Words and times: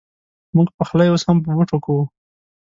مونږ 0.55 0.69
پخلی 0.77 1.07
اوس 1.09 1.23
هم 1.27 1.37
په 1.43 1.49
بوټو 1.55 1.77
کوو 1.85 2.03